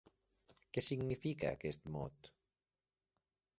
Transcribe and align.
Què 0.77 0.83
significa 0.85 1.53
aquest 1.59 1.87
mot? 1.99 2.33